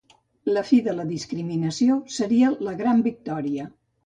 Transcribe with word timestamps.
La 0.53 0.61
fi 0.69 0.79
de 0.87 0.95
la 0.99 1.05
discriminació 1.09 1.99
seria 2.17 2.51
la 2.71 2.75
gran 2.81 3.05
victòria. 3.11 3.69